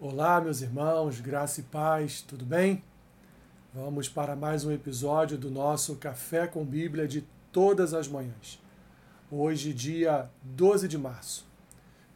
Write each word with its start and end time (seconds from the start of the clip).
Olá, 0.00 0.40
meus 0.40 0.62
irmãos, 0.62 1.20
graça 1.20 1.58
e 1.58 1.64
paz, 1.64 2.22
tudo 2.22 2.44
bem? 2.44 2.84
Vamos 3.74 4.08
para 4.08 4.36
mais 4.36 4.64
um 4.64 4.70
episódio 4.70 5.36
do 5.36 5.50
nosso 5.50 5.96
Café 5.96 6.46
com 6.46 6.64
Bíblia 6.64 7.08
de 7.08 7.24
todas 7.50 7.92
as 7.92 8.06
manhãs. 8.06 8.62
Hoje, 9.28 9.74
dia 9.74 10.30
12 10.44 10.86
de 10.86 10.96
março. 10.96 11.48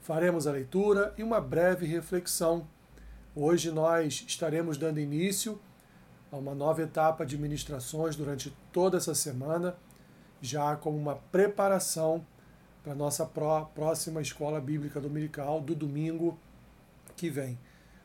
Faremos 0.01 0.47
a 0.47 0.53
leitura 0.53 1.13
e 1.19 1.25
uma 1.25 1.41
breve 1.41 1.85
reflexão. 1.85 2.69
Hoje 3.35 3.73
nós 3.73 4.25
estaremos 4.29 4.79
dando 4.79 5.01
início 5.01 5.61
a 6.31 6.37
uma 6.37 6.55
nova 6.55 6.83
etapa 6.83 7.27
de 7.27 7.37
ministrações 7.37 8.15
durante 8.15 8.57
toda 8.73 8.97
essa 8.97 9.13
semana, 9.13 9.75
já 10.41 10.77
como 10.77 10.97
uma 10.97 11.17
preparação 11.17 12.25
para 12.85 12.93
a 12.93 12.97
nossa 12.97 13.27
próxima 13.75 14.23
escola 14.23 14.61
bíblica 14.61 15.01
dominical 15.01 15.61
do 15.61 15.75
domingo 15.75 16.39
que 17.17 17.29
vem. 17.29 17.59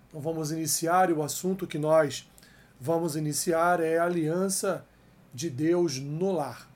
Então 0.10 0.22
vamos 0.22 0.52
iniciar 0.52 1.10
e 1.10 1.14
o 1.14 1.22
assunto 1.22 1.68
que 1.68 1.78
nós 1.78 2.30
vamos 2.80 3.16
iniciar 3.16 3.80
é 3.82 3.98
a 3.98 4.06
aliança 4.06 4.86
de 5.34 5.50
Deus 5.50 6.00
no 6.00 6.32
lar. 6.32 6.70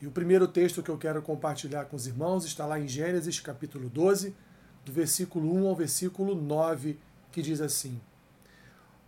E 0.00 0.06
o 0.06 0.12
primeiro 0.12 0.46
texto 0.46 0.82
que 0.82 0.90
eu 0.90 0.96
quero 0.96 1.20
compartilhar 1.20 1.86
com 1.86 1.96
os 1.96 2.06
irmãos 2.06 2.44
está 2.44 2.64
lá 2.64 2.78
em 2.78 2.86
Gênesis 2.86 3.40
capítulo 3.40 3.88
12, 3.88 4.34
do 4.84 4.92
versículo 4.92 5.52
1 5.56 5.66
ao 5.66 5.74
versículo 5.74 6.36
9, 6.36 6.98
que 7.32 7.42
diz 7.42 7.60
assim: 7.60 8.00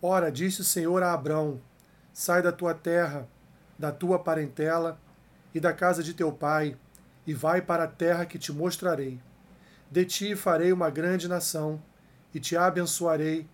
Ora, 0.01 0.29
disse 0.29 0.59
o 0.59 0.65
Senhor 0.65 1.01
a 1.01 1.13
Abrão: 1.13 1.61
Sai 2.13 2.41
da 2.41 2.51
tua 2.51 2.73
terra, 2.73 3.25
da 3.79 3.89
tua 3.89 4.19
parentela 4.19 4.99
e 5.55 5.61
da 5.61 5.71
casa 5.71 6.03
de 6.03 6.13
teu 6.13 6.29
pai, 6.29 6.77
e 7.25 7.33
vai 7.33 7.61
para 7.61 7.85
a 7.85 7.87
terra 7.87 8.25
que 8.25 8.37
te 8.37 8.51
mostrarei. 8.51 9.17
De 9.89 10.03
ti 10.03 10.35
farei 10.35 10.73
uma 10.73 10.89
grande 10.89 11.29
nação, 11.29 11.81
e 12.33 12.39
te 12.39 12.57
abençoarei 12.57 13.47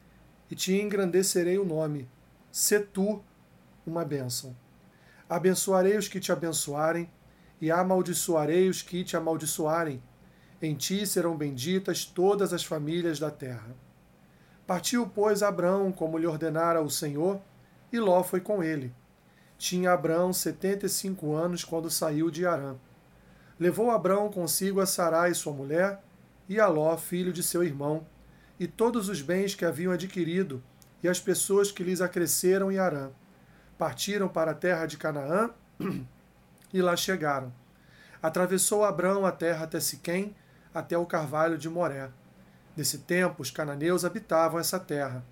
e 0.49 0.55
te 0.55 0.79
engrandecerei 0.79 1.57
o 1.57 1.65
nome. 1.65 2.09
Se 2.51 2.79
tu 2.79 3.23
uma 3.85 4.03
bênção. 4.03 4.55
Abençoarei 5.29 5.97
os 5.97 6.07
que 6.07 6.19
te 6.19 6.31
abençoarem, 6.31 7.09
e 7.59 7.71
amaldiçoarei 7.71 8.69
os 8.69 8.81
que 8.81 9.03
te 9.03 9.17
amaldiçoarem. 9.17 10.01
Em 10.61 10.75
ti 10.75 11.05
serão 11.05 11.35
benditas 11.35 12.05
todas 12.05 12.53
as 12.53 12.63
famílias 12.63 13.19
da 13.19 13.31
terra. 13.31 13.75
Partiu, 14.65 15.07
pois, 15.07 15.41
Abrão, 15.41 15.91
como 15.91 16.17
lhe 16.17 16.27
ordenara 16.27 16.81
o 16.81 16.89
Senhor, 16.89 17.39
e 17.91 17.99
Ló 17.99 18.21
foi 18.23 18.41
com 18.41 18.63
ele. 18.63 18.93
Tinha 19.57 19.93
Abrão 19.93 20.31
setenta 20.33 20.85
e 20.85 20.89
cinco 20.89 21.33
anos 21.33 21.63
quando 21.63 21.89
saiu 21.89 22.29
de 22.29 22.45
Arã. 22.45 22.75
Levou 23.59 23.89
Abrão 23.89 24.29
consigo 24.29 24.81
a 24.81 24.85
Sarai, 24.85 25.33
sua 25.33 25.53
mulher, 25.53 26.03
e 26.47 26.59
a 26.59 26.67
Ló, 26.67 26.95
filho 26.95 27.33
de 27.33 27.41
seu 27.41 27.63
irmão, 27.63 28.05
e 28.59 28.67
todos 28.67 29.09
os 29.09 29.21
bens 29.21 29.55
que 29.55 29.65
haviam 29.65 29.91
adquirido, 29.91 30.63
e 31.03 31.07
as 31.07 31.19
pessoas 31.19 31.71
que 31.71 31.83
lhes 31.83 32.01
acresceram 32.01 32.71
em 32.71 32.77
Arã. 32.77 33.11
Partiram 33.77 34.27
para 34.27 34.51
a 34.51 34.55
terra 34.55 34.85
de 34.85 34.97
Canaã 34.97 35.51
e 36.73 36.81
lá 36.81 36.95
chegaram. 36.95 37.53
Atravessou 38.21 38.83
Abrão 38.83 39.25
a 39.25 39.31
terra 39.31 39.65
até 39.65 39.79
Siquém, 39.79 40.35
até 40.73 40.97
o 40.97 41.05
carvalho 41.05 41.57
de 41.57 41.69
Moré. 41.69 42.09
Nesse 42.75 42.99
tempo, 42.99 43.41
os 43.41 43.51
cananeus 43.51 44.05
habitavam 44.05 44.59
essa 44.59 44.79
terra. 44.79 45.23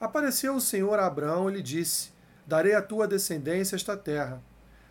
Apareceu 0.00 0.54
o 0.54 0.60
Senhor 0.60 0.98
a 0.98 1.06
Abrão 1.06 1.48
e 1.48 1.54
lhe 1.54 1.62
disse: 1.62 2.10
Darei 2.46 2.74
à 2.74 2.82
tua 2.82 3.06
descendência 3.06 3.76
esta 3.76 3.96
terra. 3.96 4.42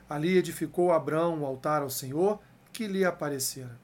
Ali 0.09 0.37
edificou 0.37 0.91
Abrão 0.91 1.35
um 1.35 1.45
altar 1.45 1.81
ao 1.81 1.89
Senhor, 1.89 2.39
que 2.71 2.87
lhe 2.87 3.05
aparecera. 3.05 3.77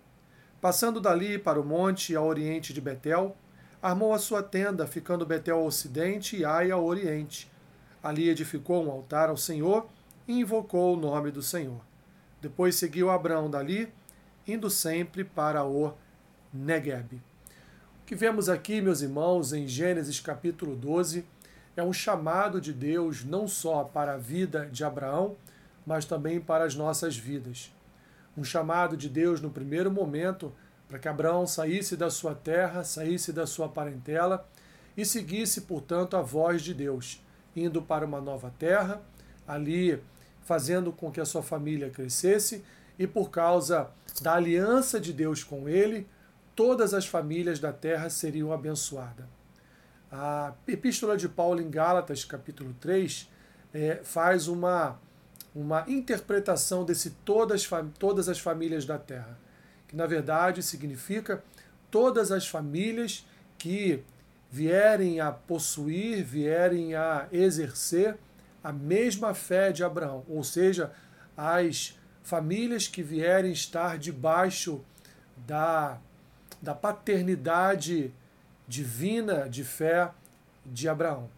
Passando 0.59 0.99
dali 0.99 1.37
para 1.37 1.59
o 1.59 1.65
monte 1.65 2.15
ao 2.15 2.25
oriente 2.25 2.73
de 2.73 2.81
Betel, 2.81 3.35
armou 3.81 4.13
a 4.13 4.19
sua 4.19 4.41
tenda, 4.41 4.87
ficando 4.87 5.25
Betel 5.25 5.57
ao 5.57 5.65
ocidente 5.65 6.37
e 6.37 6.45
Ai 6.45 6.71
ao 6.71 6.85
oriente. 6.85 7.51
Ali 8.01 8.29
edificou 8.29 8.85
um 8.85 8.91
altar 8.91 9.29
ao 9.29 9.37
Senhor 9.37 9.87
e 10.27 10.39
invocou 10.39 10.93
o 10.93 10.99
nome 10.99 11.31
do 11.31 11.41
Senhor. 11.41 11.81
Depois 12.41 12.75
seguiu 12.75 13.09
Abraão 13.09 13.49
dali, 13.49 13.91
indo 14.47 14.69
sempre 14.69 15.23
para 15.23 15.65
o 15.65 15.93
Negueb. 16.53 17.15
O 18.01 18.05
que 18.05 18.15
vemos 18.15 18.47
aqui, 18.47 18.81
meus 18.81 19.01
irmãos, 19.01 19.51
em 19.51 19.67
Gênesis 19.67 20.19
capítulo 20.19 20.75
12, 20.75 21.25
é 21.75 21.83
um 21.83 21.93
chamado 21.93 22.61
de 22.61 22.73
Deus 22.73 23.23
não 23.23 23.47
só 23.47 23.83
para 23.83 24.13
a 24.13 24.17
vida 24.17 24.67
de 24.71 24.83
Abraão, 24.83 25.35
mas 25.85 26.05
também 26.05 26.39
para 26.39 26.63
as 26.63 26.75
nossas 26.75 27.15
vidas. 27.17 27.73
Um 28.37 28.43
chamado 28.43 28.95
de 28.95 29.09
Deus 29.09 29.41
no 29.41 29.49
primeiro 29.49 29.91
momento 29.91 30.53
para 30.87 30.97
que 30.97 31.07
Abraão 31.07 31.45
saísse 31.45 31.97
da 31.97 32.09
sua 32.09 32.33
terra, 32.33 32.83
saísse 32.83 33.33
da 33.33 33.45
sua 33.45 33.67
parentela 33.67 34.47
e 34.95 35.05
seguisse, 35.05 35.61
portanto, 35.61 36.15
a 36.15 36.21
voz 36.21 36.61
de 36.61 36.73
Deus, 36.73 37.21
indo 37.55 37.81
para 37.81 38.05
uma 38.05 38.21
nova 38.21 38.53
terra, 38.57 39.01
ali 39.47 40.01
fazendo 40.41 40.91
com 40.91 41.11
que 41.11 41.19
a 41.19 41.25
sua 41.25 41.43
família 41.43 41.89
crescesse 41.89 42.63
e 42.97 43.05
por 43.05 43.29
causa 43.29 43.89
da 44.21 44.35
aliança 44.35 44.99
de 44.99 45.11
Deus 45.11 45.43
com 45.43 45.67
ele, 45.67 46.07
todas 46.55 46.93
as 46.93 47.05
famílias 47.05 47.59
da 47.59 47.73
terra 47.73 48.09
seriam 48.09 48.51
abençoadas. 48.51 49.25
A 50.09 50.53
Epístola 50.65 51.17
de 51.17 51.27
Paulo 51.27 51.61
em 51.61 51.69
Gálatas, 51.69 52.23
capítulo 52.23 52.73
3, 52.79 53.29
é, 53.73 53.99
faz 54.03 54.47
uma, 54.47 54.97
uma 55.53 55.83
interpretação 55.87 56.85
desse 56.85 57.11
todas, 57.25 57.69
todas 57.99 58.29
as 58.29 58.39
famílias 58.39 58.85
da 58.85 58.97
terra 58.97 59.37
que 59.87 59.95
na 59.95 60.05
verdade 60.05 60.61
significa 60.61 61.43
todas 61.89 62.31
as 62.31 62.47
famílias 62.47 63.25
que 63.57 64.03
vierem 64.51 65.19
a 65.19 65.31
possuir, 65.31 66.23
vierem 66.23 66.95
a 66.95 67.27
exercer 67.31 68.17
a 68.63 68.71
mesma 68.71 69.33
fé 69.33 69.71
de 69.71 69.83
Abraão, 69.83 70.25
ou 70.27 70.43
seja, 70.43 70.91
as 71.35 71.97
famílias 72.23 72.87
que 72.87 73.01
vierem 73.01 73.51
estar 73.51 73.97
debaixo 73.97 74.83
da, 75.45 75.97
da 76.61 76.73
paternidade 76.73 78.13
divina 78.67 79.47
de 79.49 79.63
fé 79.63 80.11
de 80.65 80.89
Abraão. 80.89 81.29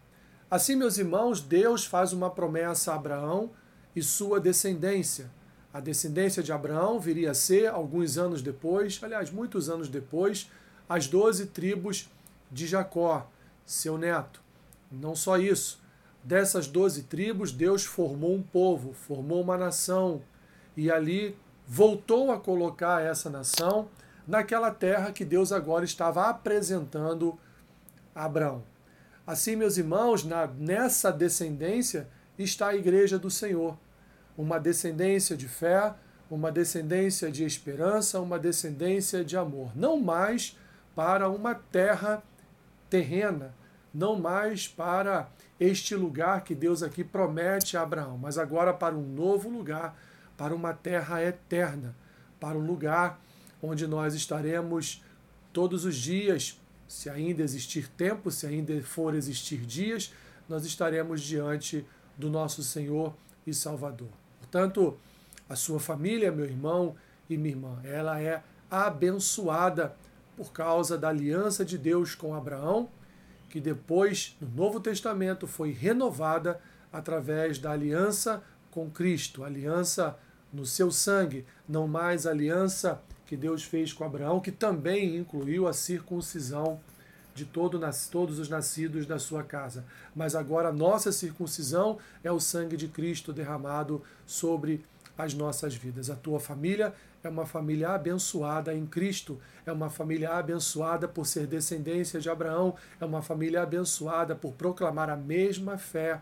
Assim, 0.50 0.74
meus 0.74 0.98
irmãos, 0.98 1.40
Deus 1.40 1.86
faz 1.86 2.12
uma 2.12 2.28
promessa 2.28 2.92
a 2.92 2.96
Abraão 2.96 3.50
e 3.94 4.02
sua 4.02 4.40
descendência. 4.40 5.30
A 5.72 5.78
descendência 5.78 6.42
de 6.42 6.52
Abraão 6.52 6.98
viria 6.98 7.30
a 7.30 7.34
ser, 7.34 7.68
alguns 7.68 8.18
anos 8.18 8.42
depois, 8.42 8.98
aliás, 9.02 9.30
muitos 9.30 9.68
anos 9.68 9.88
depois, 9.88 10.50
as 10.88 11.06
doze 11.06 11.46
tribos 11.46 12.08
de 12.50 12.66
Jacó, 12.66 13.30
seu 13.64 13.96
neto. 13.96 14.42
Não 14.90 15.14
só 15.14 15.38
isso. 15.38 15.80
Dessas 16.24 16.66
doze 16.66 17.04
tribos, 17.04 17.52
Deus 17.52 17.84
formou 17.84 18.34
um 18.34 18.42
povo, 18.42 18.92
formou 18.92 19.40
uma 19.40 19.56
nação, 19.56 20.22
e 20.76 20.90
ali 20.90 21.36
voltou 21.66 22.32
a 22.32 22.40
colocar 22.40 23.00
essa 23.00 23.30
nação 23.30 23.88
naquela 24.26 24.72
terra 24.72 25.12
que 25.12 25.24
Deus 25.24 25.52
agora 25.52 25.84
estava 25.84 26.28
apresentando 26.28 27.38
a 28.12 28.24
Abraão. 28.24 28.64
Assim, 29.24 29.54
meus 29.54 29.76
irmãos, 29.76 30.24
na, 30.24 30.48
nessa 30.48 31.12
descendência 31.12 32.08
está 32.36 32.68
a 32.68 32.76
igreja 32.76 33.18
do 33.18 33.30
Senhor 33.30 33.76
uma 34.40 34.58
descendência 34.58 35.36
de 35.36 35.46
fé, 35.46 35.94
uma 36.30 36.50
descendência 36.50 37.30
de 37.30 37.44
esperança, 37.44 38.18
uma 38.20 38.38
descendência 38.38 39.22
de 39.22 39.36
amor. 39.36 39.76
Não 39.76 40.00
mais 40.00 40.56
para 40.94 41.28
uma 41.28 41.54
terra 41.54 42.22
terrena, 42.88 43.54
não 43.92 44.18
mais 44.18 44.66
para 44.66 45.28
este 45.58 45.94
lugar 45.94 46.42
que 46.42 46.54
Deus 46.54 46.82
aqui 46.82 47.04
promete 47.04 47.76
a 47.76 47.82
Abraão, 47.82 48.16
mas 48.16 48.38
agora 48.38 48.72
para 48.72 48.94
um 48.94 49.06
novo 49.06 49.50
lugar, 49.50 49.94
para 50.38 50.54
uma 50.54 50.72
terra 50.72 51.22
eterna, 51.22 51.94
para 52.40 52.56
um 52.56 52.64
lugar 52.64 53.20
onde 53.62 53.86
nós 53.86 54.14
estaremos 54.14 55.04
todos 55.52 55.84
os 55.84 55.96
dias, 55.96 56.58
se 56.88 57.10
ainda 57.10 57.42
existir 57.42 57.88
tempo, 57.88 58.30
se 58.30 58.46
ainda 58.46 58.82
for 58.82 59.14
existir 59.14 59.66
dias, 59.66 60.14
nós 60.48 60.64
estaremos 60.64 61.20
diante 61.20 61.84
do 62.16 62.30
nosso 62.30 62.62
Senhor 62.62 63.14
e 63.46 63.52
Salvador. 63.52 64.08
Portanto, 64.50 64.98
a 65.48 65.54
sua 65.54 65.78
família, 65.78 66.32
meu 66.32 66.44
irmão 66.44 66.96
e 67.28 67.36
minha 67.36 67.54
irmã, 67.54 67.80
ela 67.84 68.20
é 68.20 68.42
abençoada 68.68 69.94
por 70.36 70.52
causa 70.52 70.98
da 70.98 71.08
aliança 71.08 71.64
de 71.64 71.78
Deus 71.78 72.16
com 72.16 72.34
Abraão, 72.34 72.88
que 73.48 73.60
depois, 73.60 74.36
no 74.40 74.48
Novo 74.48 74.80
Testamento, 74.80 75.46
foi 75.46 75.70
renovada 75.70 76.60
através 76.92 77.58
da 77.58 77.70
aliança 77.70 78.42
com 78.72 78.90
Cristo, 78.90 79.44
aliança 79.44 80.18
no 80.52 80.66
seu 80.66 80.90
sangue, 80.90 81.46
não 81.68 81.86
mais 81.86 82.26
aliança 82.26 83.00
que 83.26 83.36
Deus 83.36 83.62
fez 83.62 83.92
com 83.92 84.02
Abraão, 84.02 84.40
que 84.40 84.50
também 84.50 85.16
incluiu 85.16 85.68
a 85.68 85.72
circuncisão 85.72 86.80
de 87.40 87.46
todo, 87.46 87.80
todos 88.10 88.38
os 88.38 88.48
nascidos 88.48 89.06
da 89.06 89.18
sua 89.18 89.42
casa. 89.42 89.84
Mas 90.14 90.34
agora 90.34 90.68
a 90.68 90.72
nossa 90.72 91.10
circuncisão 91.10 91.98
é 92.22 92.30
o 92.30 92.38
sangue 92.38 92.76
de 92.76 92.86
Cristo 92.86 93.32
derramado 93.32 94.02
sobre 94.26 94.84
as 95.16 95.32
nossas 95.32 95.74
vidas. 95.74 96.10
A 96.10 96.16
tua 96.16 96.38
família 96.38 96.92
é 97.22 97.28
uma 97.28 97.46
família 97.46 97.90
abençoada 97.90 98.74
em 98.74 98.86
Cristo, 98.86 99.40
é 99.64 99.72
uma 99.72 99.88
família 99.88 100.30
abençoada 100.30 101.08
por 101.08 101.26
ser 101.26 101.46
descendência 101.46 102.20
de 102.20 102.28
Abraão, 102.28 102.74
é 103.00 103.04
uma 103.04 103.22
família 103.22 103.62
abençoada 103.62 104.34
por 104.34 104.52
proclamar 104.52 105.08
a 105.08 105.16
mesma 105.16 105.78
fé 105.78 106.20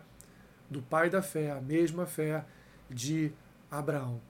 do 0.69 0.81
pai 0.81 1.09
da 1.09 1.21
fé, 1.21 1.51
a 1.51 1.61
mesma 1.61 2.05
fé 2.05 2.45
de 2.89 3.31
Abraão. 3.69 4.21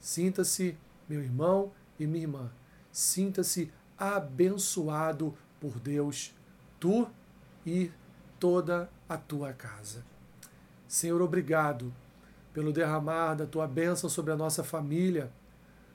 Sinta-se, 0.00 0.76
meu 1.08 1.22
irmão 1.22 1.72
e 1.98 2.06
minha 2.06 2.24
irmã, 2.24 2.50
sinta-se 2.90 3.70
abençoado 3.96 5.34
por 5.64 5.80
Deus, 5.80 6.34
tu 6.78 7.08
e 7.64 7.90
toda 8.38 8.90
a 9.08 9.16
tua 9.16 9.54
casa. 9.54 10.04
Senhor, 10.86 11.22
obrigado 11.22 11.90
pelo 12.52 12.70
derramar 12.70 13.34
da 13.34 13.46
tua 13.46 13.66
bênção 13.66 14.10
sobre 14.10 14.30
a 14.30 14.36
nossa 14.36 14.62
família, 14.62 15.32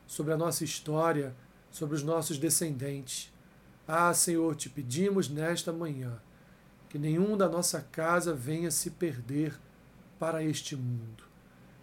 sobre 0.07 0.33
a 0.33 0.37
nossa 0.37 0.63
história, 0.63 1.35
sobre 1.69 1.95
os 1.95 2.01
nossos 2.01 2.39
descendentes. 2.39 3.31
Ah, 3.87 4.11
Senhor, 4.11 4.55
te 4.55 4.71
pedimos 4.71 5.29
nesta 5.29 5.71
manhã 5.71 6.19
que 6.89 6.97
nenhum 6.97 7.37
da 7.37 7.47
nossa 7.47 7.79
casa 7.79 8.33
venha 8.33 8.71
se 8.71 8.89
perder 8.89 9.55
para 10.17 10.43
este 10.43 10.75
mundo. 10.75 11.25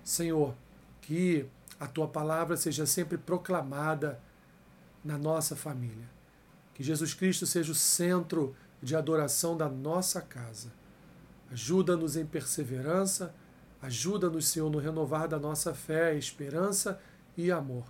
Senhor, 0.03 0.57
que 1.03 1.47
a 1.79 1.87
tua 1.87 2.09
palavra 2.09 2.57
seja 2.57 2.85
sempre 2.85 3.17
proclamada 3.17 4.21
na 5.05 5.17
nossa 5.17 5.55
família. 5.55 6.16
Que 6.77 6.85
Jesus 6.85 7.15
Cristo 7.15 7.47
seja 7.47 7.73
o 7.73 7.75
centro 7.75 8.55
de 8.83 8.95
adoração 8.95 9.57
da 9.57 9.69
nossa 9.69 10.21
casa. 10.21 10.71
Ajuda-nos 11.51 12.17
em 12.17 12.25
perseverança 12.25 13.35
Ajuda-nos, 13.87 14.49
Senhor, 14.49 14.71
no 14.71 14.79
renovar 14.79 15.29
da 15.29 15.39
nossa 15.39 15.75
fé, 15.75 16.17
esperança 16.17 17.01
e 17.37 17.51
amor. 17.53 17.85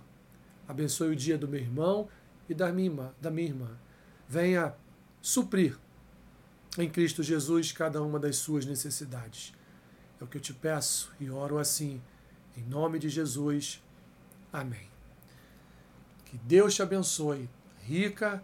Abençoe 0.67 1.09
o 1.09 1.15
dia 1.15 1.37
do 1.37 1.47
meu 1.47 1.59
irmão 1.59 2.09
e 2.49 2.53
da 2.53 2.71
minha 2.71 2.89
irmã. 2.89 3.13
Da 3.21 3.31
minha 3.31 3.47
irmã. 3.47 3.69
Venha 4.27 4.75
suprir 5.21 5.77
em 6.77 6.89
Cristo 6.89 7.23
Jesus 7.23 7.71
cada 7.71 8.01
uma 8.03 8.19
das 8.19 8.35
suas 8.35 8.65
necessidades. 8.65 9.53
É 10.19 10.23
o 10.23 10.27
que 10.27 10.37
eu 10.37 10.41
te 10.41 10.53
peço 10.53 11.11
e 11.19 11.29
oro 11.29 11.57
assim, 11.57 12.01
em 12.55 12.63
nome 12.63 12.99
de 12.99 13.09
Jesus. 13.09 13.81
Amém. 14.51 14.89
Que 16.25 16.37
Deus 16.37 16.75
te 16.75 16.81
abençoe 16.81 17.49
rica 17.81 18.43